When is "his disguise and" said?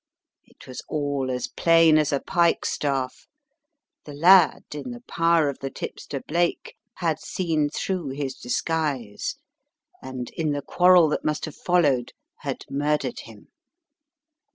8.09-10.31